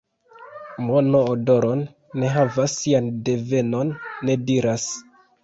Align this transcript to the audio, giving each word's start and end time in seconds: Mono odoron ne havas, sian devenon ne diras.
Mono 0.85 1.21
odoron 1.33 1.83
ne 2.23 2.31
havas, 2.37 2.79
sian 2.79 3.11
devenon 3.31 3.95
ne 4.31 4.39
diras. 4.51 4.91